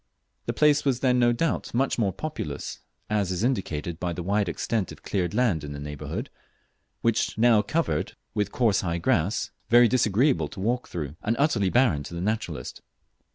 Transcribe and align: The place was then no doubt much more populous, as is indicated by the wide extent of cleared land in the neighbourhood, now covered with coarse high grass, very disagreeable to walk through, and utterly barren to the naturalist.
The 0.47 0.53
place 0.53 0.83
was 0.83 1.01
then 1.01 1.19
no 1.19 1.31
doubt 1.31 1.75
much 1.75 1.99
more 1.99 2.11
populous, 2.11 2.79
as 3.07 3.29
is 3.31 3.43
indicated 3.43 3.99
by 3.99 4.13
the 4.13 4.23
wide 4.23 4.49
extent 4.49 4.91
of 4.91 5.03
cleared 5.03 5.35
land 5.35 5.63
in 5.63 5.73
the 5.73 5.79
neighbourhood, 5.79 6.31
now 7.37 7.61
covered 7.61 8.13
with 8.33 8.51
coarse 8.51 8.81
high 8.81 8.97
grass, 8.97 9.51
very 9.69 9.87
disagreeable 9.87 10.47
to 10.47 10.59
walk 10.59 10.87
through, 10.87 11.17
and 11.21 11.35
utterly 11.37 11.69
barren 11.69 12.01
to 12.01 12.15
the 12.15 12.19
naturalist. 12.21 12.81